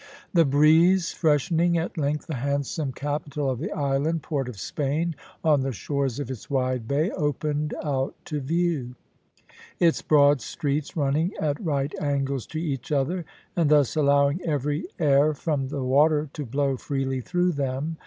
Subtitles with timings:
[0.33, 5.61] The breeze freshening, at length the handsome capital of the island, Port of Spain, on
[5.61, 8.95] the shores of its wide bay, opened out to view;
[9.79, 13.25] its broad streets running at right angles to each other,
[13.55, 17.97] and thus allowing every air from the water to blow freely through them.